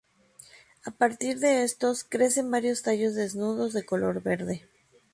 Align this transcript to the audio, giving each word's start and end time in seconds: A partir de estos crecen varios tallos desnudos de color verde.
A 0.83 0.89
partir 0.89 1.37
de 1.37 1.61
estos 1.63 2.03
crecen 2.03 2.49
varios 2.49 2.81
tallos 2.81 3.13
desnudos 3.13 3.71
de 3.73 3.85
color 3.85 4.23
verde. 4.23 4.67